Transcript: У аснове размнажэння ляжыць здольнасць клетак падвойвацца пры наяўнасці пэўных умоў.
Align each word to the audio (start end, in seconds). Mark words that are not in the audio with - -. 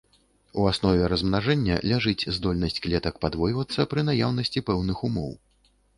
У 0.59 0.63
аснове 0.69 1.03
размнажэння 1.13 1.75
ляжыць 1.91 2.27
здольнасць 2.37 2.81
клетак 2.85 3.19
падвойвацца 3.27 3.87
пры 3.93 4.01
наяўнасці 4.11 4.65
пэўных 4.71 4.97
умоў. 5.11 5.31